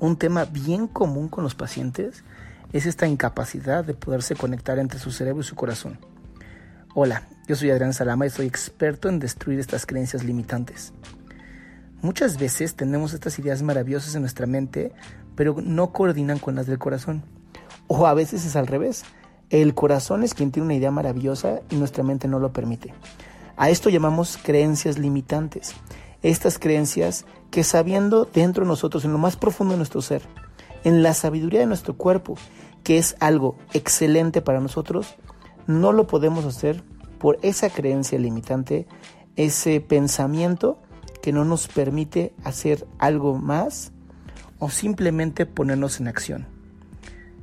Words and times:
Un 0.00 0.16
tema 0.16 0.44
bien 0.44 0.86
común 0.86 1.28
con 1.28 1.44
los 1.44 1.54
pacientes 1.54 2.24
es 2.72 2.86
esta 2.86 3.06
incapacidad 3.06 3.84
de 3.84 3.94
poderse 3.94 4.34
conectar 4.34 4.78
entre 4.78 4.98
su 4.98 5.12
cerebro 5.12 5.42
y 5.42 5.44
su 5.44 5.54
corazón. 5.54 5.98
Hola, 6.94 7.22
yo 7.46 7.56
soy 7.56 7.70
Adrián 7.70 7.92
Salama 7.92 8.26
y 8.26 8.30
soy 8.30 8.46
experto 8.46 9.08
en 9.08 9.18
destruir 9.18 9.60
estas 9.60 9.86
creencias 9.86 10.24
limitantes. 10.24 10.92
Muchas 12.02 12.38
veces 12.38 12.74
tenemos 12.74 13.14
estas 13.14 13.38
ideas 13.38 13.62
maravillosas 13.62 14.14
en 14.14 14.22
nuestra 14.22 14.46
mente, 14.46 14.92
pero 15.36 15.56
no 15.62 15.92
coordinan 15.92 16.38
con 16.38 16.54
las 16.54 16.66
del 16.66 16.78
corazón. 16.78 17.22
O 17.86 18.06
a 18.06 18.14
veces 18.14 18.44
es 18.44 18.56
al 18.56 18.66
revés. 18.66 19.04
El 19.50 19.74
corazón 19.74 20.22
es 20.22 20.34
quien 20.34 20.50
tiene 20.50 20.66
una 20.66 20.74
idea 20.74 20.90
maravillosa 20.90 21.60
y 21.70 21.76
nuestra 21.76 22.02
mente 22.02 22.28
no 22.28 22.38
lo 22.38 22.52
permite. 22.52 22.92
A 23.56 23.70
esto 23.70 23.88
llamamos 23.88 24.36
creencias 24.36 24.98
limitantes. 24.98 25.74
Estas 26.24 26.58
creencias 26.58 27.26
que 27.50 27.64
sabiendo 27.64 28.24
dentro 28.24 28.64
de 28.64 28.68
nosotros, 28.68 29.04
en 29.04 29.12
lo 29.12 29.18
más 29.18 29.36
profundo 29.36 29.72
de 29.74 29.76
nuestro 29.76 30.00
ser, 30.00 30.22
en 30.82 31.02
la 31.02 31.12
sabiduría 31.12 31.60
de 31.60 31.66
nuestro 31.66 31.98
cuerpo, 31.98 32.36
que 32.82 32.96
es 32.96 33.14
algo 33.20 33.58
excelente 33.74 34.40
para 34.40 34.58
nosotros, 34.58 35.16
no 35.66 35.92
lo 35.92 36.06
podemos 36.06 36.46
hacer 36.46 36.82
por 37.18 37.38
esa 37.42 37.68
creencia 37.68 38.18
limitante, 38.18 38.86
ese 39.36 39.82
pensamiento 39.82 40.80
que 41.20 41.30
no 41.30 41.44
nos 41.44 41.68
permite 41.68 42.32
hacer 42.42 42.86
algo 42.98 43.36
más 43.38 43.92
o 44.58 44.70
simplemente 44.70 45.44
ponernos 45.44 46.00
en 46.00 46.08
acción. 46.08 46.46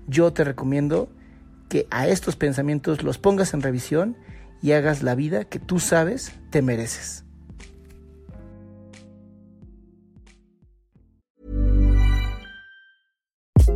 Yo 0.07 0.33
te 0.33 0.43
recomiendo 0.43 1.07
que 1.69 1.85
a 1.91 2.07
estos 2.07 2.35
pensamientos 2.35 3.03
los 3.03 3.19
pongas 3.19 3.53
en 3.53 3.61
revisión 3.61 4.17
y 4.59 4.71
hagas 4.71 5.03
la 5.03 5.13
vida 5.13 5.45
que 5.45 5.59
tú 5.59 5.79
sabes 5.79 6.31
te 6.49 6.63
mereces. 6.63 7.25